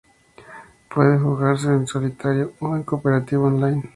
[0.89, 3.83] Puede jugarse en solitario o en cooperativo online.